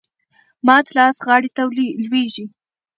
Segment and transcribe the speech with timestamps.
[0.65, 1.61] مات لاس غاړي ته
[2.05, 2.45] لویږي.